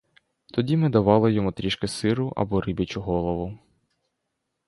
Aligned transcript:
Тоді 0.53 0.77
ми 0.77 0.89
давали 0.89 1.33
йому 1.33 1.51
трішки 1.51 1.87
сиру 1.87 2.33
або 2.35 2.61
риб'ячу 2.61 3.01
голову. 3.01 3.57